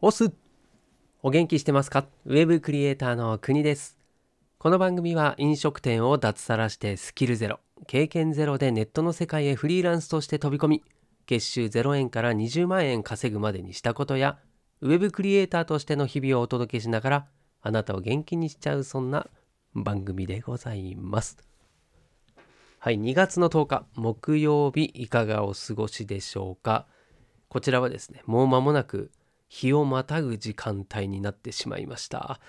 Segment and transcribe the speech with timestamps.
[0.00, 0.32] オス
[1.24, 2.06] お元気してますか？
[2.24, 3.98] ウェブクリエイターの国です。
[4.56, 10.84] この番組は飲食店を脱サラしてスキルゼロ経験ゼロでネットの世界へフリーランスとして飛び込み
[11.26, 14.38] 月収0円から20万円稼ぐまでにしたことや
[14.82, 17.26] ウェブクリエイターとしての日々をお届けしながら
[17.62, 19.26] あなたを元気にしちゃうそんな
[19.74, 21.38] 番組でございます。
[22.78, 26.86] はい2月の10日木曜日いかがお過ごしでしょうか？
[27.48, 29.10] こちらはですねもう間もなく
[29.48, 32.40] 日をまたぐ時間帯になってしまいました。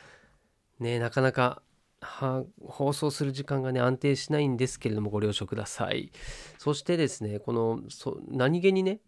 [0.80, 1.62] ねなかなか
[2.02, 6.12] 放送する時間がね安定しないんですけれどもご了承ください。
[6.58, 7.82] そしてですねこの
[8.30, 9.00] 何気にね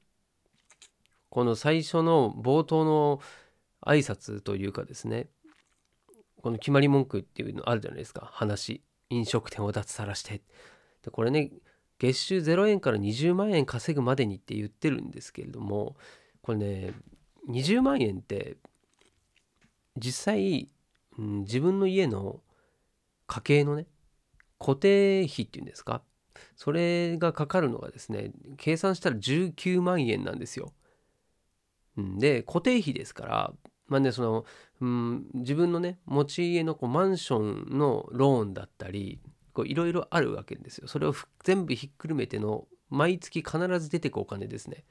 [1.30, 3.22] この最初の冒頭の
[3.82, 5.28] 挨拶というかですね
[6.42, 8.30] この決まり文句っていうのあるじゃないですか。
[8.32, 10.42] 話飲食店を脱サラして。
[11.04, 11.52] でこれね
[12.00, 15.96] 月収0円から20万円稼ぐまでにって言ってるんですけれども
[16.42, 16.94] これね
[17.50, 18.58] 20万円って
[19.98, 20.70] 実際、
[21.18, 22.42] うん、自分の家の
[23.28, 23.88] 家計のね
[24.60, 26.02] 固定費っていうんですか？
[26.56, 30.74] それがかかるのがですね計算したら19万円なんですよ。
[31.98, 33.54] で固定費ですから
[33.88, 34.46] まあねその、
[34.80, 39.20] うん、自分のね持ち家のこうマンションのローンだったり
[39.66, 40.88] いろいろあるわけですよ。
[40.88, 44.86] それを全部ひっくるめての毎月必ず出てくお金ですね。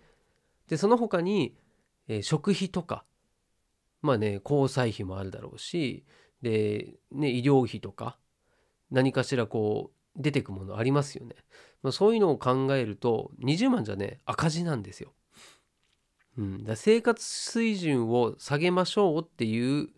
[0.69, 1.57] でその他に
[2.09, 3.05] え食費とか
[4.03, 6.05] まあね交際費もあるだろうし
[6.43, 8.19] で、ね、医療費とか
[8.91, 11.37] 何かしらこう出てくものありますよね、
[11.83, 15.13] まあ、そういうのを考えると20万じゃね赤字なんですよ。
[16.39, 19.89] うん、だ生活水準を下げましょうっていう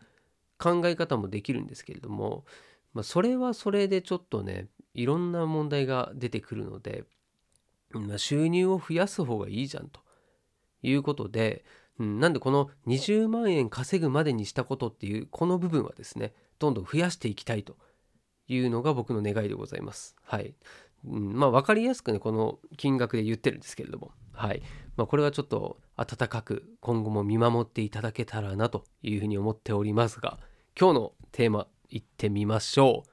[0.58, 2.44] 考え方もできるんですけれども、
[2.94, 7.04] まあ、それはそれでちょっとねいろんな問題が出てくるので、
[7.90, 10.00] まあ、収入を増やす方がいいじゃんと
[10.82, 11.64] いうことで、
[11.98, 17.76] うん、なんでこの20万円稼ぐまでにしたことっていうこの部分はですねどんどん増やしていきたいと
[18.48, 20.16] いうのが僕の願いでございます。
[20.22, 20.54] はい。
[21.06, 24.62] うん、まあ分かりやすくねこの金額で言ってるんですけれども、はい
[24.96, 30.38] まあ、これはちょっと温かく今後も見守っていただけたらなというふうに思っておりますが
[30.78, 33.08] 今日のテーマいってみましょう。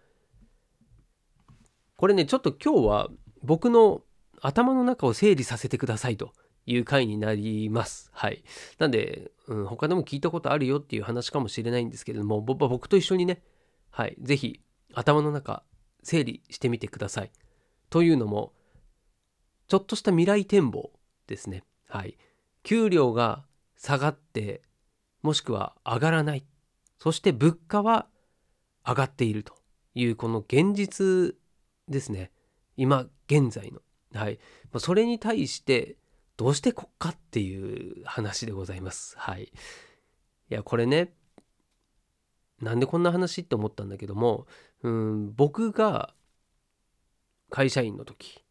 [1.97, 3.09] これねちょっと今日は
[3.44, 4.01] 僕の
[4.41, 6.31] 頭の中を整理させてくださいと
[6.69, 8.12] いう回になります。
[8.13, 8.44] はい。
[8.78, 13.41] なんで、うん、他でも聞いたことあるよっていう話かもしれないんですけれども、僕と一緒にね、
[13.90, 14.62] はい、ぜひ
[14.94, 15.63] 頭の中
[16.03, 17.31] 整理してみてください。
[17.90, 18.53] というのも、
[19.68, 20.91] ちょっとした未来展望
[21.25, 21.63] ですね。
[21.88, 22.19] はい。
[22.62, 24.62] 給料が下がって、
[25.24, 26.46] もしくは上がらない。
[27.00, 28.08] そして物価は
[28.88, 29.56] 上がっていると
[29.96, 31.35] いうこの現実
[31.88, 32.31] ですね。
[32.78, 33.81] 今現在の。
[34.13, 34.40] はい。
[34.78, 35.97] それに対して
[36.39, 39.13] どうしてこっかっていう話でございます。
[39.19, 39.44] はい。
[39.44, 39.50] い
[40.47, 41.13] や、これね、
[42.61, 44.47] なんでこんな話って思ったんだけども、
[44.81, 46.13] うん、僕が
[47.49, 48.45] 会社員の時、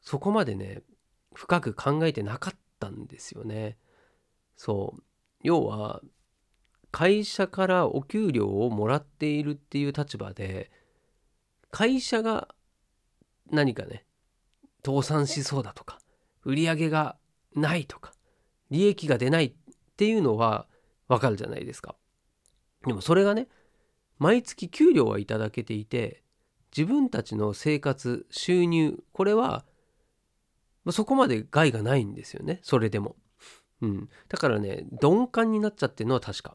[0.00, 0.84] そこまでね、
[1.34, 3.76] 深く考えてなかったんですよね。
[4.54, 5.02] そう。
[5.42, 6.02] 要は、
[6.92, 10.70] 会社からお給料をもらっているっていう立場で、
[11.72, 12.54] 会社が
[13.50, 14.05] 何かね、
[14.86, 15.98] 倒産しそうだとか
[16.44, 17.16] 売り上げが
[17.56, 18.12] ないとか
[18.70, 19.52] 利益が出ないっ
[19.96, 20.68] ていうのは
[21.08, 21.96] わかるじゃないですか。
[22.86, 23.48] でもそれがね
[24.18, 26.22] 毎月給料はいただけていて
[26.76, 29.64] 自分たちの生活収入これは
[30.92, 33.16] そこまで害がないんですよねそれでも。
[33.82, 36.54] うん、だからね鈍感になっちゃってるのは確か。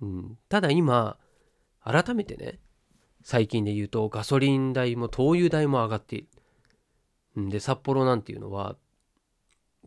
[0.00, 1.18] うん、ただ今
[1.82, 2.60] 改めてね
[3.22, 6.28] 最近で言うとガソリン代も灯油代も上がっている。
[7.36, 8.76] で札幌なんていうのは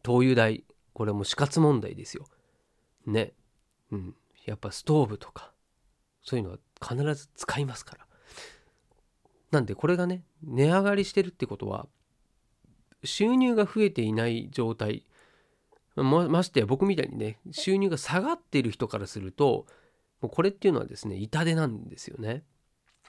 [0.01, 2.25] 灯油代これも死活問題ですよ。
[3.05, 3.33] ね。
[3.91, 4.15] うん。
[4.45, 5.51] やっぱストーブとか
[6.21, 8.07] そういうのは必ず使いますから。
[9.51, 11.87] なんでこれがね値上がりしてるってことは
[13.03, 15.05] 収入が増えていない状態
[15.95, 19.67] まましてや僕みたいにね収入が下がっている人からすると
[20.21, 22.43] もうこれっていうのはですね痛手なんですよね。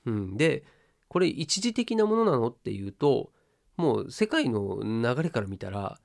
[0.04, 0.64] うん、で
[1.08, 3.30] これ一時的なものなのっていうと
[3.76, 5.98] もう世界の流れから見たら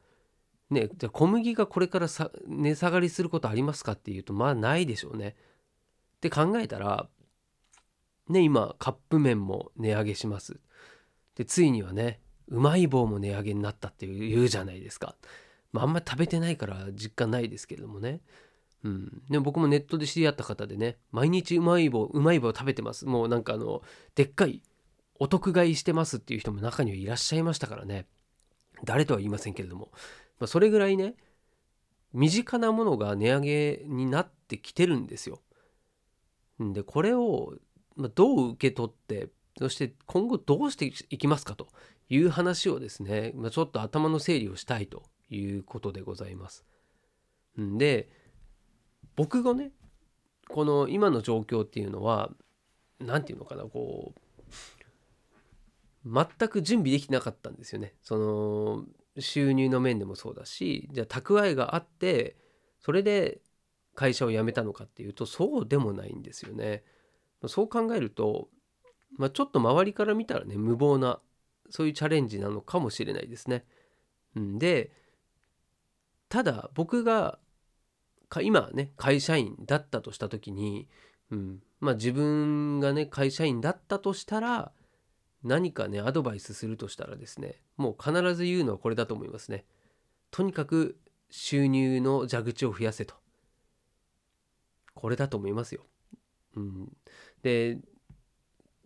[0.70, 2.08] ねじゃ小麦がこれから
[2.48, 5.36] 値下がりすることありますかっていうとまあないでしょうね。
[6.18, 7.08] って考えたら
[8.28, 10.60] ね今カップ麺も値上げします。
[11.36, 15.16] でついにはねうまい棒も値上げになったっていうじゃないですか。
[15.72, 18.22] まあ、あんまり食べてないから実感ないですけれどもね。
[18.84, 23.82] うん、でも僕もネットで知り合った方でね毎日うまい棒うまい棒食べてますもうなんかあの
[24.16, 24.62] でっかい
[25.20, 28.08] お得買いしてますっていう人も中にはいらっしゃいましたからね
[28.84, 29.90] 誰とは言いませんけれども、
[30.40, 31.16] まあ、それぐらいね
[32.14, 35.42] 身近なものが値上げになってきてるんですよ。
[36.60, 37.54] でこれを
[38.16, 41.68] どう受け取ってそして今後どうしていきますかと
[42.10, 46.66] いう話をですね、まあ、ちょっと頭の整理をしたいということでございます。
[47.58, 48.10] で
[49.16, 49.72] 僕がね
[50.48, 52.32] この今の状況っていうのは
[53.00, 54.20] 何て言うのかなこう
[56.06, 57.94] 全く準備できなかったんですよね。
[58.02, 58.86] その
[59.22, 62.38] 収入の面でもそうだしじゃあ蓄えがあって
[62.80, 63.42] それで
[63.96, 66.84] 会社を辞めたのかっていうとそうでもないんですよね。
[67.48, 68.50] そう考えると、
[69.18, 71.20] まあ、ちょっと周りから見たらね無謀な
[71.70, 73.66] そういうチャレンジなのかもしれないですね。
[74.36, 74.92] で
[76.30, 77.40] ただ僕が
[78.42, 80.88] 今ね会社員だったとした時に、
[81.32, 84.72] うん、まあ自分がね会社員だったとしたら
[85.44, 89.66] 何かねアドバイスするとしたらですねもう必ず言うのはこれだと思いますね。
[90.32, 90.98] とにかく
[91.30, 93.16] 収入の蛇口を増やせと。
[94.94, 95.86] これだと思いますよ。
[96.56, 96.92] うん、
[97.42, 97.78] で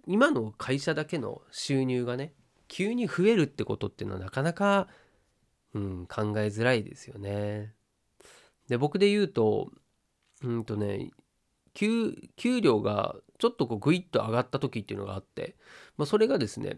[0.06, 2.34] 今の会社だけの収入がね
[2.68, 4.88] 急に増えるってことっていうのはなかなか、
[5.74, 7.74] うん、考えづらいですよね。
[8.68, 9.72] で僕で言うと
[10.44, 11.12] うんとね
[11.74, 15.58] 給給料がちょっとこうグイッと上がった時っていうのがあって、
[15.98, 16.78] まあ、それがですね、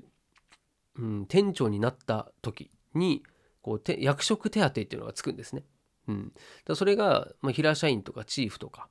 [0.98, 3.22] うん、店長になった時に
[3.62, 5.64] こう役職手当っていうのがつくんですね。
[6.08, 6.34] うん、
[6.66, 8.90] だそれが、まあ、平社員とかチーフとか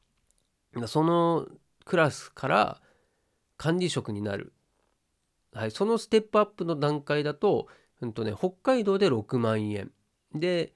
[0.86, 1.48] その
[1.84, 2.80] クラスから
[3.56, 4.52] 管理職になる、
[5.52, 7.66] はい、そのステップアップの段階だと,、
[8.00, 9.90] うんとね、北海道で6万円
[10.32, 10.72] で、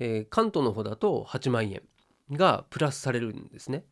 [0.00, 1.82] えー、関東の方だと8万円
[2.32, 3.84] がプラスされるんですね。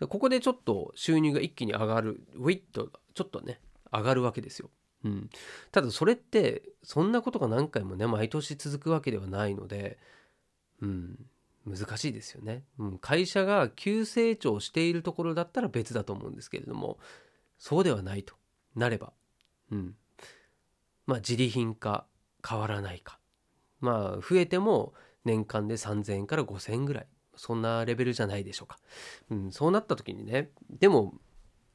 [0.00, 3.60] ここでちょっと収入が一気に上がるウィッとちょっとね
[3.92, 4.70] 上がるわけですよ。
[5.04, 5.30] うん、
[5.70, 9.98] ただそれってそんなことが何回もね毎年続くわけではないので、
[10.80, 11.26] うん、
[11.66, 12.98] 難しいですよね、うん。
[12.98, 16.98] 会社が急成長しているところだったら別だと思うんですけれども
[17.58, 18.34] そうではないと
[18.74, 19.12] なれば、
[19.70, 19.94] うん、
[21.06, 22.06] まあ自利品か
[22.46, 23.18] 変わらないか
[23.80, 24.94] まあ増えても
[25.24, 28.78] 年間で3,000円から5,000円ぐらいそんなレベルじゃないでしょうか。
[29.30, 31.14] うん、そうなった時にね、でも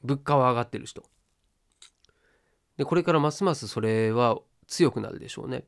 [0.02, 1.04] 物価は上がってる人。
[2.76, 5.64] で、これからますますそれは強くなるでしょうね。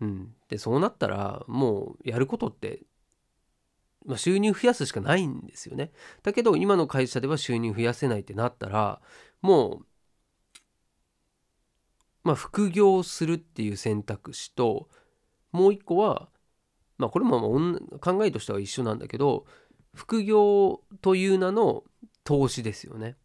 [0.00, 0.34] うん。
[0.48, 2.82] で、そうなったらもうやることって、
[4.04, 5.92] まあ、収入増やすしかないんですよね。
[6.22, 9.00] だけど今の会社では収入増やせないってなったら、
[9.40, 9.86] もう、
[12.22, 14.88] まあ、副業するっていう選択肢と、
[15.52, 16.28] もう一個は
[16.98, 17.40] まあこれも
[18.00, 19.46] 考えとしては一緒なんだけど
[19.94, 21.84] 副業という名の
[22.24, 23.16] 投資ですよね。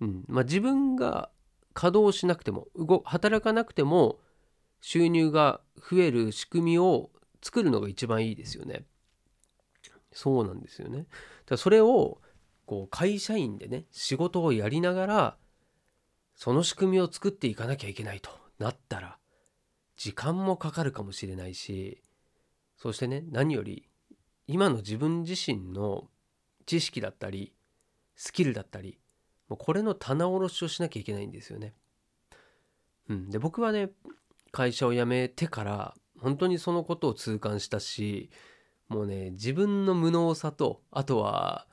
[0.00, 1.30] うんまあ、自分が
[1.74, 2.66] 稼働しなくても
[3.04, 4.18] 働かなくても
[4.80, 7.10] 収入が増える仕組みを
[7.40, 8.84] 作るのが一番いいですよね。
[10.12, 11.06] そうなんですよね。
[11.46, 12.20] だそれを
[12.66, 15.36] こう会社員でね仕事をやりながら
[16.34, 19.18] その仕組みを作っていかなきゃいけないとなったら
[19.96, 22.02] 時間もかかるかもしれないし
[22.82, 23.88] そしてね何より
[24.48, 26.08] 今の自分自身の
[26.66, 27.52] 知識だったり
[28.16, 28.98] スキルだったり
[29.48, 31.74] もうこれの棚卸しをしなきゃいけないんですよね。
[33.08, 33.90] うん、で僕はね
[34.50, 38.30] 会社を辞めてから本当にそのことを痛感したし
[38.88, 41.68] もうね自分の無能さとあとは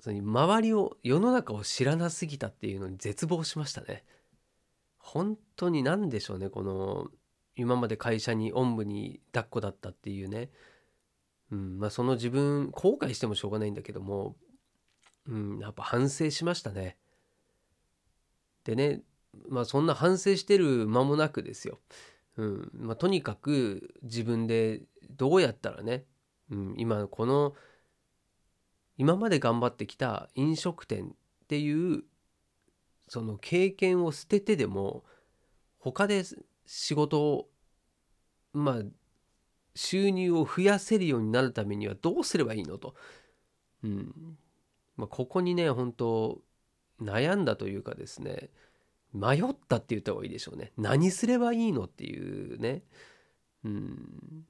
[0.00, 4.04] その周りを世の中を知らなすぎたっていうのに絶望しましたね。
[4.98, 7.08] 本当に何でしょうねこの
[7.58, 10.50] 今まで会社におんぶに抱っこだったっていうね、
[11.50, 14.36] うんまあ、その自分後悔してもしょうがないんだけども、
[15.26, 16.96] うん、やっぱ反省しましたね。
[18.64, 19.02] でね
[19.48, 21.80] まあそんな反省してる間もなくですよ。
[22.36, 26.04] うんまあ、とにかく自分でどうやったらね、
[26.50, 27.54] うん、今この
[28.96, 32.04] 今まで頑張ってきた飲食店っていう
[33.08, 35.04] その経験を捨ててでも
[35.78, 36.22] 他で
[36.70, 37.48] 仕事を
[38.52, 38.82] まあ
[39.74, 42.94] 収入を増やせるようになるためにはどうすればいいのと、
[43.82, 44.36] うん。
[44.96, 46.42] まあ、ここにね本当
[47.00, 48.50] 悩んだというかですね
[49.14, 50.72] 迷ったって言った方がいいでしょうね。
[50.76, 52.82] 何すればいいのっていうね、
[53.64, 54.44] うん、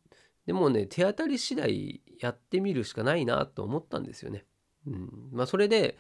[0.47, 4.45] でもね手当たり次第やってみるしかないなと思ったんですよね、
[4.87, 5.29] うん。
[5.31, 5.97] まあ、それで、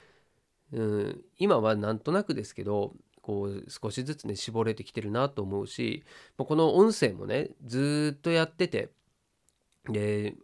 [0.72, 2.94] うん、今はなんとなくですけど
[3.28, 6.02] こう少しずつね絞れてきてるなと思うし
[6.38, 8.88] この音声もねずっとやってて
[9.86, 10.34] で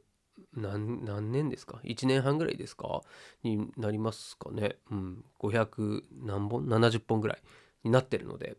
[0.55, 3.01] 何何年ですか？1年半ぐらいですか？
[3.43, 7.39] になりますかね、うん、500何本？70本ぐらい
[7.85, 8.59] になってるので,、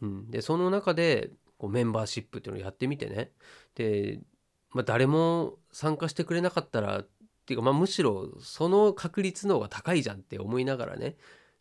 [0.00, 3.32] うん、でその中でこうメンバーシップっていうのをやってみてね。
[3.74, 4.20] で
[4.70, 7.08] まあ、誰も参加してくれなかったらっ
[7.44, 11.16] ていうか、まあ、むしろその確率の方が高いじゃんって思いながらね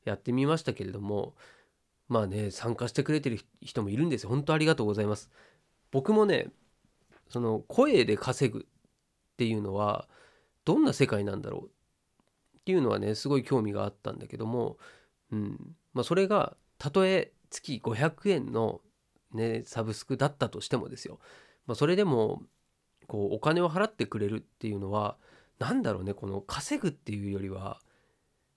[0.05, 1.35] やってみましたけれども
[2.07, 4.29] まあね参加してくれてる人もいるんですよ。
[4.29, 5.29] 本当ありがとうございます。
[5.91, 6.47] 僕もね
[7.29, 8.63] その声で稼ぐっ
[9.37, 10.07] ていうのは
[10.65, 12.57] どんな世界なんだろう？
[12.59, 14.77] っていうのはねすごい興味があったんだけども、
[15.31, 15.75] うん。
[15.93, 18.81] まあ、それがたとえ月500円の、
[19.33, 21.19] ね、サブスクだったとしてもですよ、
[21.65, 22.43] まあ、それでも
[23.07, 25.17] こうお金を払ってくれるっていうのは
[25.57, 27.79] 何だろうねこの稼ぐっていうよりは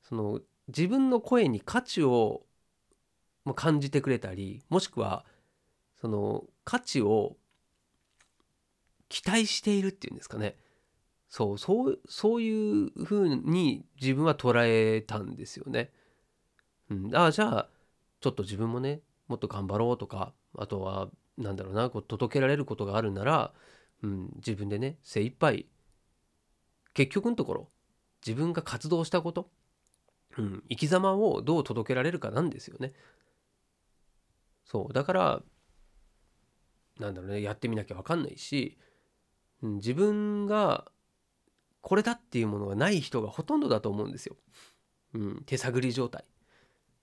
[0.02, 2.42] その自分の声に価値を
[3.54, 5.24] 感じてくれたりもしくは
[6.00, 7.36] その価値を
[9.08, 10.56] 期待しているっていうんですかね
[11.28, 15.92] そうそうそういう風に自分は捉えたんですよね。
[16.90, 17.68] うん、ああじゃあ
[18.20, 23.52] ちょっと自分もねもっと頑張ろうとかあとはなんだろうなこう届けられることがあるなら、
[24.02, 25.66] うん、自分でね精一杯
[26.94, 27.68] 結局のところ
[28.26, 29.48] 自分が活動したこと、
[30.36, 32.92] うん、生き様をどう届けられるかなんですよね。
[34.70, 35.42] そうだから
[37.00, 38.78] なんだろうねやってみなきゃ分かんないし、
[39.62, 40.84] うん、自分が
[41.80, 44.36] これだっていうものがない人がほとんどだと思うんですよ。
[45.14, 46.24] うん、手探り状態。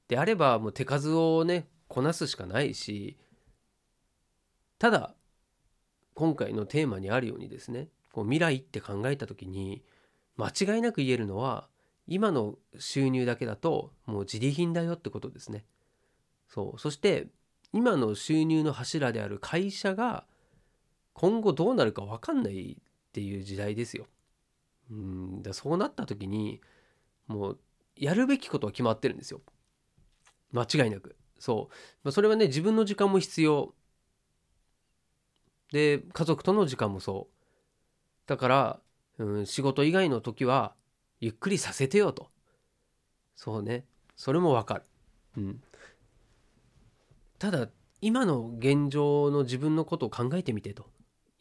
[0.07, 3.17] であればもう手数をねこなすしかないし
[4.79, 5.15] ただ
[6.13, 9.83] 今回のテーマにあるようにですねこう未来って考えた時に
[10.37, 11.67] 間違いなく言えるのは
[12.07, 15.65] 今の収入だけだともう自利品だよってことですね。
[16.47, 17.27] そうそして
[17.73, 20.25] 今の収入の柱である会社が
[21.13, 24.05] 今後どうなるか分かんないっていう時代ですよ。
[24.89, 26.61] うんだそうなった時に
[27.27, 27.59] もう
[27.95, 29.41] やるべきことは決まってるんですよ。
[30.51, 31.15] 間違いなく。
[31.39, 31.73] そう。
[32.03, 33.73] まあ、それはね自分の時間も必要。
[35.71, 37.33] で家族との時間もそう。
[38.27, 38.79] だから、
[39.17, 40.75] うん、仕事以外の時は
[41.19, 42.29] ゆっくりさせてよと。
[43.35, 43.85] そうね。
[44.15, 44.83] それもわかる。
[45.37, 45.61] うん。
[47.39, 47.69] ただ
[48.01, 50.85] 今の現状の自分のことを考えてみてと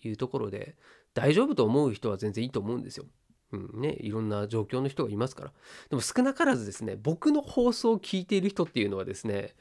[0.03, 0.76] いうところで
[1.15, 3.07] 大丈夫と思う人は全然いいと思うんですよ。
[3.53, 5.53] うんね、いろんな状況の人がいますから。
[5.88, 9.55] でも少なからずですね、僕の放送を聞いている人っていうのはですね、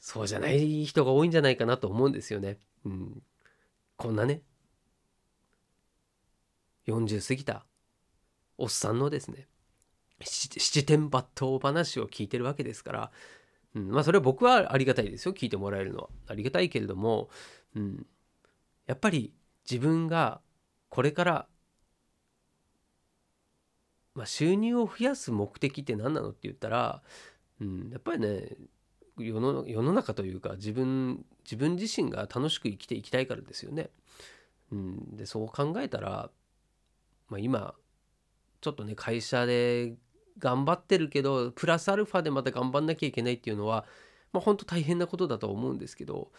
[0.00, 2.58] そうじゃない人が多いんじゃないかなと思うんですよね。
[2.84, 3.22] うん。
[3.96, 4.42] こんなね、
[6.88, 7.64] 40過ぎた
[8.58, 9.46] おっさんのですね、
[10.20, 13.12] 七点抜刀話を聞いてるわけですから、
[13.74, 16.08] うん、まあそれは僕はありがたいですよ、聞いてもらえるのは。
[16.28, 17.30] ありがたいけれども、
[17.74, 18.06] うん、
[18.86, 19.32] やっぱり
[19.70, 20.40] 自分が
[20.88, 21.46] これから
[24.14, 27.02] まあ、収入を増やす目的って何なのって言ったら、
[27.60, 28.56] うん、やっぱりね
[29.18, 33.90] 世の世の中というか自分自分自身が楽しく生きていきたいからですよね。
[34.70, 36.30] うん、でそう考えたら、
[37.28, 37.74] まあ、今
[38.60, 39.94] ちょっとね会社で
[40.38, 43.84] 頑張ってるけどプラスアルファでまた頑張んなきゃいけないっていうのは、
[44.32, 46.30] まあ、本当大変なことだと思うんですけど、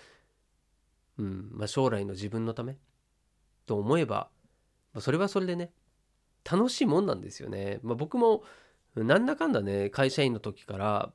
[1.18, 2.78] うんまあ、将来の自分のため
[3.66, 4.30] と思えば、
[4.94, 5.72] まあ、それはそれでね
[6.50, 7.80] 楽しいもんなんですよね。
[7.84, 8.44] まあ、僕も
[8.96, 11.14] なんだかんだね会社員の時から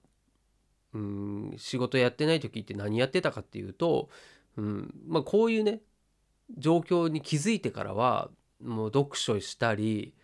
[0.94, 4.08] うん仕事やってない時って何やってたかっていうと、
[4.56, 5.80] うんまあ、こういうね
[6.56, 8.30] 状況に気づいてからは
[8.62, 10.14] もう読書したり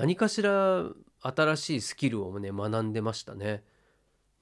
[0.00, 0.84] 何かしら
[1.20, 3.64] 新しいスキルをね学んでましたね。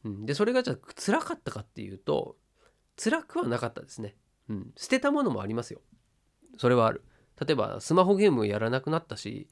[0.04, 2.36] うん、でそれがじゃあ辛かったかっていうと
[3.02, 4.16] 辛くはなかったですね。
[4.48, 5.80] うん、捨てたものもありますよ。
[6.58, 7.02] それはある。
[7.44, 9.48] 例えばスマホゲームをやらなくなったし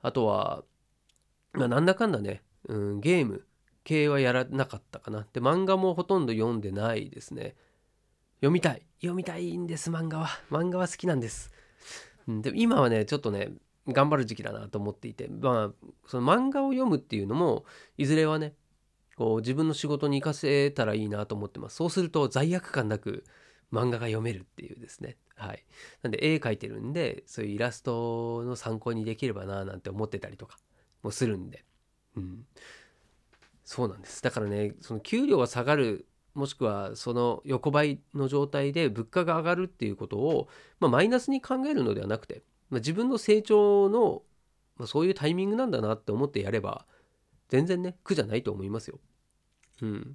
[0.00, 0.64] あとは、
[1.52, 3.44] まあ、なんだかんだね、うん、ゲーム
[3.84, 7.56] 系はやらなかったかなで漫画もほとんど読んでないですね
[8.36, 11.52] 読みたい読みたいんです漫画は漫画は好きなんです、
[12.26, 13.50] うん、で今はねちょっとね
[13.88, 17.64] 頑張る時期だなと思っていてまあその漫画を読むっていうのも
[17.98, 18.54] いずれはね
[19.16, 23.24] こう自分の仕事に活かせたらいいなと思ってますそうすると罪悪感なく
[23.72, 25.64] 漫画が読めるっていうですねはい。
[26.02, 30.58] なんで絵描いてるんで、そういうイラストの参考にできればななんて思ってたりとか
[31.02, 31.64] もするんで。
[32.16, 32.44] うん。
[33.64, 34.22] そうなんです。
[34.22, 44.22] だからね、その給料が下がる、もしくはその横ばいの状態で物価が上がるっていうことを、まあ、マイナスに考えるのではなくて、まあ、自分の成長の、
[44.76, 46.86] まあ、そういうタイミングなんだなって思ってやれば、
[47.48, 48.98] 全然ね、苦じゃないと思いますよ。
[49.82, 50.14] うん。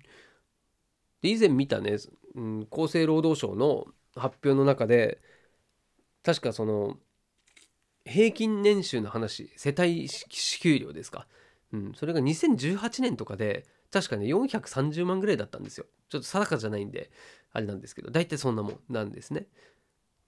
[1.25, 1.97] で以前見たね、
[2.35, 3.85] うん、厚生労働省の
[4.15, 5.19] 発表の中で
[6.23, 6.97] 確かその
[8.05, 11.27] 平均年収の話世帯支給量ですか、
[11.73, 17.09] うん、それが2018年とかで確かね430万ぐらいだったんですよちょっと定かじゃないんで
[17.51, 19.47] あれなんですけど大体そんなもんなんですね、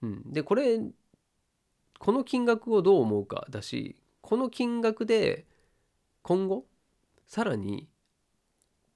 [0.02, 0.80] うん、でこれ
[1.98, 5.46] この金額をどう思うかだしこの金額で
[6.22, 6.64] 今後
[7.26, 7.88] さらに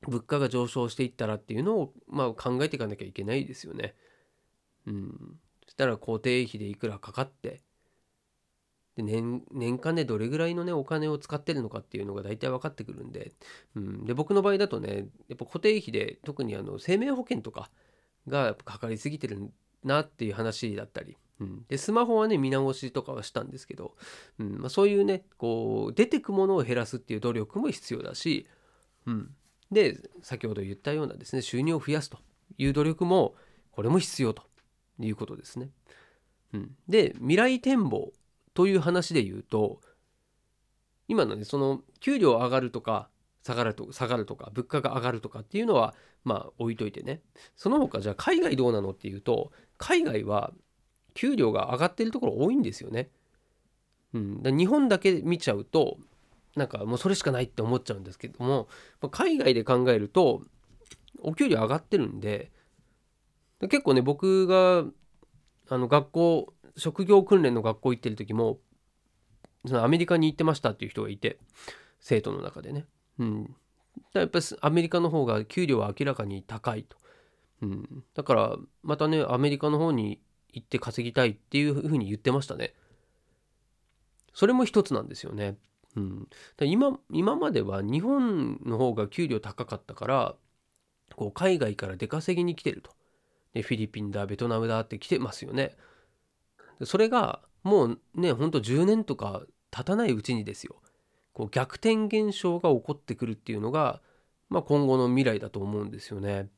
[0.06, 3.94] 物価が上昇していったらっていうのを、まあ、考えていかなきゃいけないですよね。
[4.86, 7.62] うん、そしたら固定費でいくらかかって
[8.96, 13.32] で年年間でどれぐらいのねお金を使ってるのかっていうのが大体分かってくるんで,、
[13.76, 17.70] うん、で僕の場合だとねやっぱ固定費で特にあの生命保険とか
[18.28, 19.50] がかかりすぎてる
[19.84, 23.94] なっていう話だったり、うん、でスマホはね見直しとかはしたんですけど、
[24.38, 24.58] うん。
[24.60, 28.46] まあ、そういうねこう出てくものを減らすっていう努力も必要だし、
[29.06, 29.30] うん、
[29.70, 32.18] で先ほど言ったようなですね収入を増やすと
[32.58, 33.34] いう努力も
[33.72, 34.42] これも必要と
[35.00, 35.70] いうことですね。
[36.52, 38.12] うん、で未来展望
[38.54, 39.80] という話で言うと
[41.08, 43.08] 今のねその給料上がるとか
[43.42, 45.94] 下がると下がるとか物価が上がるとかっていうのは
[46.24, 47.22] まあ置いといてね。
[47.56, 50.52] その他じゃあ海外どうなのっていうと海外は
[51.14, 53.08] 給料が上がってるところ多いんですよね。
[54.14, 55.98] うん、だ日本だけ見ちゃうと
[56.56, 58.68] なんかもうそれしかないって思っちゃうんですけども
[59.10, 60.42] 海外で考えると
[61.20, 62.50] お給料上がってるんで
[63.60, 64.84] 結構ね僕が
[65.68, 68.58] あの学校職業訓練の学校行ってる時も
[69.66, 71.38] そのアメリカに行ってましたっていう人がいて
[72.00, 72.86] 生徒の中でね、
[73.18, 73.54] うん、
[74.12, 76.96] だやっぱりアメリカの方が給料は明らかに高いと、
[77.62, 80.20] うん、だからまたねアメリカの方に
[80.52, 82.74] 行って稼ぎたいっていうふうに言ってましたね。
[84.34, 85.56] それも一つなんですよね、
[85.94, 86.28] うん、
[86.60, 90.34] 今今までは日本の方が給料高かったから
[91.16, 92.90] こう海外から出稼ぎに来てると。
[93.52, 95.76] でフィリピンだベトナムだって来てますよね。
[96.84, 100.76] それがもうねほんと10年とか経たないうちにですよ。
[101.32, 104.00] こう逆転現象が起こってくるっていうのが、
[104.48, 106.48] まあ、今後の未来だと思うんですよね。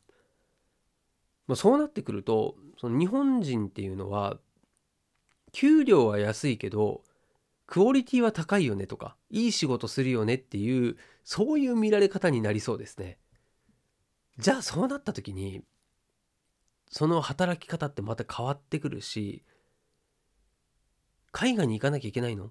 [1.47, 4.39] まあ、そうなってくるとその日本人っていうのは
[5.53, 7.03] 給料は安いけど
[7.67, 13.18] クオリティは高いよねとかいい仕事するよねっていうそういう見られ方になりそうですね。
[14.38, 15.62] じゃあそうなった時に
[16.90, 19.45] その働き方ってまた変わってくるし
[21.31, 22.47] 海外に行かなきゃいけないの？
[22.47, 22.51] っ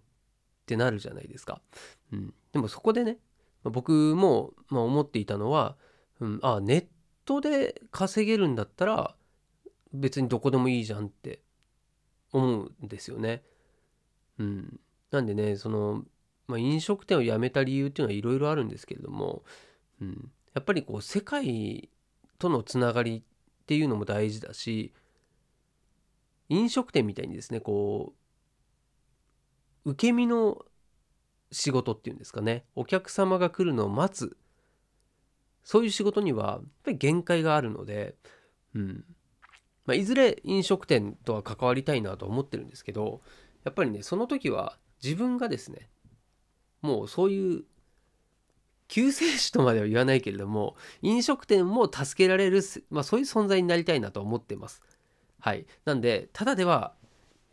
[0.66, 1.62] てなるじゃないですか。
[2.12, 3.18] うん、でもそこでね
[3.64, 5.76] 僕も、ま、思っていたのは、
[6.20, 6.86] うん、あネッ
[7.26, 9.16] トで稼げるんだったら
[9.94, 11.42] 別にどこでもいいじゃんって
[12.32, 13.44] 思うんですよね。
[14.40, 14.80] うん、
[15.12, 16.04] なんでねその、
[16.48, 19.44] まあ、飲食店を辞めた理由っていうのはいろいろあるんですけれども、
[20.02, 21.90] うん、やっぱりこう世界
[22.40, 23.24] とのつながり
[23.64, 24.94] っていうのも大事だし
[26.50, 28.14] 飲食店みたいにですねこ
[29.86, 30.66] う受け身の
[31.52, 34.38] 仕事っていうんですかねお客様が来るのを待つ
[35.64, 38.16] そういう仕事にはやっぱり限界があるので、
[38.76, 39.06] うん
[39.86, 43.22] まあ、いずれ飲食店とは関わりたいなと思ってるんですけど
[43.64, 45.90] やっぱりねその時は自分がですね
[46.82, 47.64] もうそういう
[48.88, 54.82] 救世主とまでは言わないけれども飲食店も助けられる、まあ、そういう存在になりたいなと思ってます。
[55.40, 56.94] はい、なんでただでは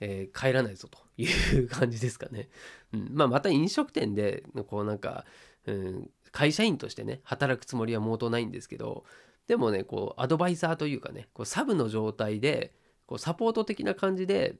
[0.00, 2.48] えー、帰らないぞという感じですかね。
[2.92, 5.24] うん、まあまた飲食店でこうなんか、
[5.66, 9.04] うん、会社員としてね働くつもりは毛頭ないんですけど
[9.46, 12.72] でもねこうアドバイザーというかねこうサブの状態で
[13.06, 14.56] こうサポート的な感じで、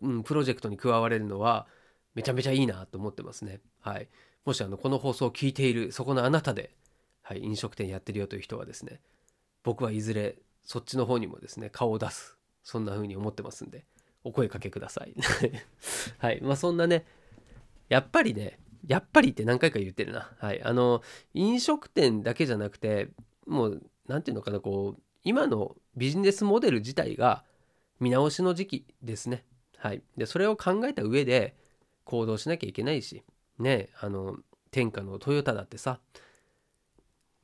[0.00, 1.66] うん、プロジェクトに加われるのは
[2.14, 3.60] めちゃめちゃいいなと思ってますね。
[3.80, 4.08] はい、
[4.44, 6.74] もしあのこの放送を聞いているそこのあなたで、
[7.22, 9.00] はい、飲食店やってるよという人はですね
[9.62, 13.84] 僕はいずれそっちの方にもですね顔を出すそんな風に思ってますんで
[14.24, 15.14] お声かけください。
[16.18, 16.40] はい。
[16.42, 17.06] まあそんなね、
[17.88, 20.32] やっぱりね、やっぱりって何回か言ってるな。
[20.38, 20.62] はい。
[20.62, 21.02] あの、
[21.34, 23.08] 飲食店だけじゃなくて、
[23.46, 27.44] もう、何て言うのかな、こう、今のビジネスモデル自体が
[27.98, 29.44] 見直しの時期ですね。
[29.76, 30.02] はい。
[30.16, 31.56] で、それを考えた上で
[32.04, 33.22] 行動しなきゃいけないし、
[33.58, 34.38] ね、あの、
[34.70, 36.00] 天下のトヨタだってさ、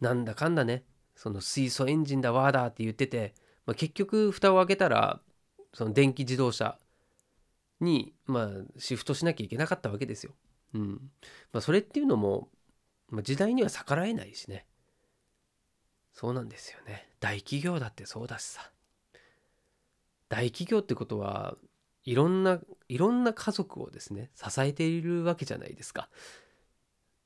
[0.00, 5.20] なんだかんだね、その水素エンジンだわーだって言ってて、まあ、結局蓋を開けたら
[5.72, 6.78] その電気自動車
[7.80, 10.32] に、まあ、シフトしなきゃいけなかったわけですよ。
[10.76, 11.10] うん
[11.52, 12.48] まあ、それっていうのも、
[13.08, 14.66] まあ、時代には逆らえないしね。
[16.12, 17.08] そうなんですよね。
[17.20, 18.70] 大企業だってそうだしさ。
[20.28, 21.56] 大企業ってことは
[22.04, 22.58] いろんな
[22.88, 26.08] いろんな家族をですね支えているわけじゃないですか。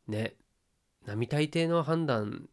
[0.07, 0.35] ね。
[1.07, 2.49] 並大抵の判断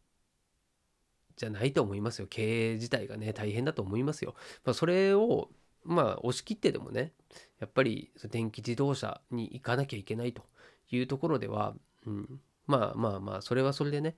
[1.36, 2.28] じゃないと思いますよ。
[2.28, 4.36] 経営自体がね大変だと思いますよ。
[4.64, 5.50] まあ、それを
[5.84, 7.14] まあ押し切ってでもね
[7.60, 10.44] やっぱり電気自動車に行かなきゃいけないと
[10.90, 14.16] いうところでは、うん、まあまあまあそれはそれでね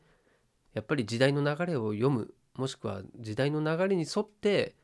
[0.74, 4.76] やっぱり時代の流れを読むもしくは時代の流れに沿って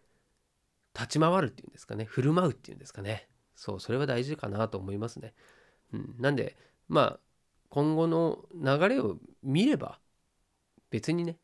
[0.94, 3.28] 立ち回るっていうんですかね振る舞うっていうんですかね。
[3.56, 5.34] そうそれは大事かなと思いますね、
[5.94, 6.58] うん、なんで
[6.90, 7.20] まあ
[7.70, 10.00] 今後の流れを見れば
[10.90, 11.38] 別にね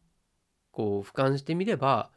[0.71, 2.09] こう俯瞰してみれば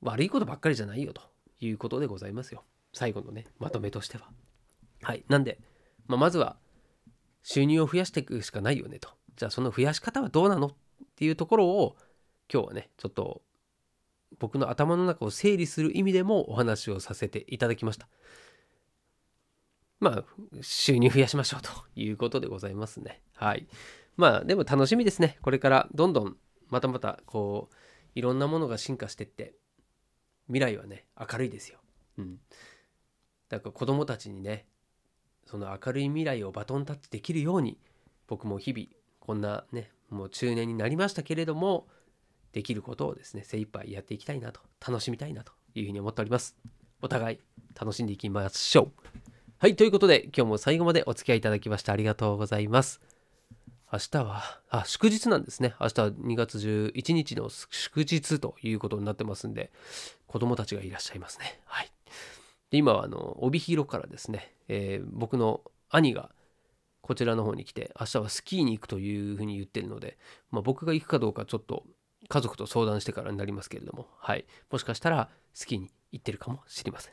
[0.00, 1.22] 悪いことばっかりじゃないよと
[1.60, 2.64] いうことでございますよ。
[2.92, 4.28] 最後のねまとめとしては。
[5.02, 5.60] はいなんで、
[6.10, 6.56] まあ、まずは
[7.44, 9.10] 収入を増やしていくしかないよねと。
[9.36, 10.70] じゃあその増やし方はどうなのっ
[11.16, 11.96] ていうところを
[12.52, 13.42] 今日はねちょっと
[14.40, 18.08] 僕の頭の中を整理する意味でもお話をさせていただきました。
[20.00, 23.22] まあ収入増やしましょうということでございますね。
[23.36, 23.68] はい。
[24.16, 25.38] まあでも楽しみですね。
[25.42, 26.36] これからどんどん
[26.68, 27.74] またまたこう
[28.16, 29.54] いろんなものが進化してって
[30.48, 31.78] 未来はね明るいですよ。
[32.18, 32.38] うん。
[33.48, 34.66] だから子供たちにね
[35.50, 37.76] その明るい未来をバトンタッチできるように
[38.28, 38.86] 僕も日々
[39.18, 41.88] こんなねもう中年になりましたけれども
[42.52, 46.54] できることをですね精一杯やっていきたいなと楽しみたいなというふうに思っております。
[47.02, 47.38] お互い
[47.78, 48.90] 楽しんでいきましょう。
[49.58, 53.00] はいということで今日も最後までお付き合いいただきましてありがとうございます。
[53.92, 55.74] 明日はあ祝日なんですね。
[55.80, 59.72] 明日は2月11日の祝日ということになってますんで
[60.28, 61.58] 子供たちがいらっしゃいますね。
[61.64, 61.90] はい。
[62.70, 66.30] で今はあの帯広からですね、えー、僕の兄が
[67.02, 70.18] こちらの方に来て明日はスキーに行くというふうに言ってるので、
[70.50, 71.84] まあ、僕が行くかどうかちょっと
[72.28, 77.12] 家族と相談してからになりますけれども、はい、もしかしたらスキーに行ってるかもしれません。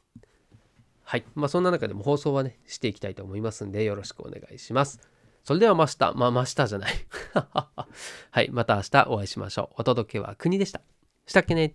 [1.04, 5.00] はい、まあそんな中でも放送はねしていきたいと思いますんでよろしくお願いします。
[5.44, 6.94] それではまた、まあまたじゃない。
[8.32, 9.76] はい、また明日お会いしましょう。
[9.78, 10.82] お届けは国でした。
[11.26, 11.74] したっけね